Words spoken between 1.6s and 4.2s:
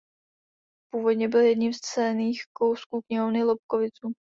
z cenných kousků knihovny Lobkoviců.